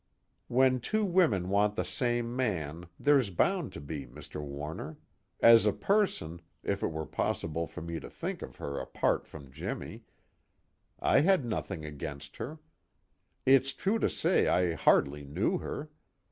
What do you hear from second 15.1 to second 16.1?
knew her.